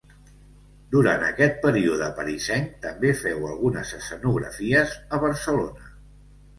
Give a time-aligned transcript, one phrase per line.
[0.95, 5.91] Durant aquest període parisenc també feu algunes escenografies a Barcelona.